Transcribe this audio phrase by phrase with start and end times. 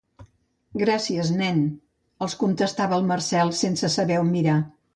[0.81, 4.61] Gràcies nen —els contestava el Marcel, sense saber on mirar.